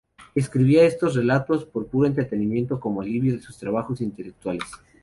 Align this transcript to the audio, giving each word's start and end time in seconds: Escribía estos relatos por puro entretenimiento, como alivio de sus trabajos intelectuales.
Escribía 0.33 0.83
estos 0.83 1.13
relatos 1.15 1.63
por 1.63 1.85
puro 1.85 2.07
entretenimiento, 2.07 2.79
como 2.79 3.03
alivio 3.03 3.33
de 3.35 3.39
sus 3.43 3.55
trabajos 3.59 4.01
intelectuales. 4.01 4.63